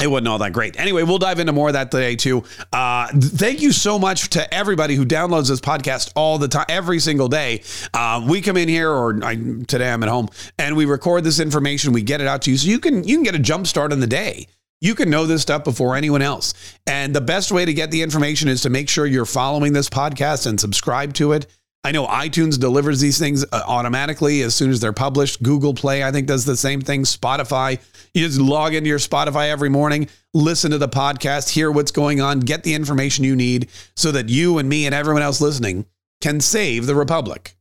it 0.00 0.06
wasn't 0.06 0.28
all 0.28 0.38
that 0.38 0.52
great. 0.52 0.78
Anyway, 0.78 1.02
we'll 1.02 1.18
dive 1.18 1.40
into 1.40 1.52
more 1.52 1.68
of 1.68 1.72
that 1.72 1.90
today 1.90 2.14
too. 2.14 2.44
Uh, 2.72 3.08
thank 3.14 3.60
you 3.60 3.72
so 3.72 3.98
much 3.98 4.30
to 4.30 4.54
everybody 4.54 4.94
who 4.94 5.04
downloads 5.04 5.48
this 5.48 5.60
podcast 5.60 6.12
all 6.14 6.38
the 6.38 6.46
time, 6.46 6.66
every 6.68 7.00
single 7.00 7.28
day. 7.28 7.62
Uh, 7.92 8.24
we 8.28 8.40
come 8.40 8.56
in 8.56 8.68
here, 8.68 8.90
or 8.90 9.18
I, 9.24 9.34
today 9.66 9.90
I'm 9.90 10.02
at 10.02 10.08
home, 10.08 10.28
and 10.58 10.76
we 10.76 10.84
record 10.84 11.24
this 11.24 11.40
information. 11.40 11.92
We 11.92 12.02
get 12.02 12.20
it 12.20 12.28
out 12.28 12.42
to 12.42 12.50
you, 12.50 12.56
so 12.56 12.68
you 12.68 12.78
can 12.78 13.04
you 13.04 13.16
can 13.16 13.24
get 13.24 13.34
a 13.34 13.40
jump 13.40 13.66
start 13.66 13.92
on 13.92 14.00
the 14.00 14.06
day. 14.06 14.46
You 14.80 14.94
can 14.94 15.10
know 15.10 15.26
this 15.26 15.42
stuff 15.42 15.64
before 15.64 15.96
anyone 15.96 16.22
else. 16.22 16.54
And 16.86 17.14
the 17.14 17.20
best 17.20 17.50
way 17.50 17.64
to 17.64 17.74
get 17.74 17.90
the 17.90 18.02
information 18.02 18.48
is 18.48 18.62
to 18.62 18.70
make 18.70 18.88
sure 18.88 19.06
you're 19.06 19.24
following 19.24 19.72
this 19.72 19.90
podcast 19.90 20.46
and 20.46 20.60
subscribe 20.60 21.14
to 21.14 21.32
it. 21.32 21.46
I 21.84 21.92
know 21.92 22.06
iTunes 22.06 22.58
delivers 22.58 23.00
these 23.00 23.18
things 23.18 23.44
uh, 23.44 23.62
automatically 23.66 24.42
as 24.42 24.54
soon 24.54 24.70
as 24.70 24.80
they're 24.80 24.92
published. 24.92 25.42
Google 25.42 25.74
Play, 25.74 26.02
I 26.02 26.10
think, 26.12 26.26
does 26.26 26.44
the 26.44 26.56
same 26.56 26.80
thing. 26.80 27.02
Spotify, 27.04 27.80
you 28.14 28.26
just 28.26 28.40
log 28.40 28.74
into 28.74 28.88
your 28.88 28.98
Spotify 28.98 29.48
every 29.48 29.68
morning, 29.68 30.08
listen 30.34 30.72
to 30.72 30.78
the 30.78 30.88
podcast, 30.88 31.50
hear 31.50 31.70
what's 31.70 31.92
going 31.92 32.20
on, 32.20 32.40
get 32.40 32.64
the 32.64 32.74
information 32.74 33.24
you 33.24 33.36
need 33.36 33.68
so 33.96 34.12
that 34.12 34.28
you 34.28 34.58
and 34.58 34.68
me 34.68 34.86
and 34.86 34.94
everyone 34.94 35.22
else 35.22 35.40
listening 35.40 35.86
can 36.20 36.40
save 36.40 36.86
the 36.86 36.96
Republic. 36.96 37.54